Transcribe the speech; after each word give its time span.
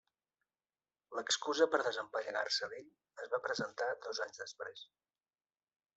L'excusa 1.17 1.67
per 1.75 1.81
desempallegar-se 1.89 2.71
d'ell 2.73 2.89
es 3.25 3.31
va 3.35 3.43
presentar 3.47 3.91
dos 4.07 4.23
anys 4.29 4.45
després. 4.45 4.87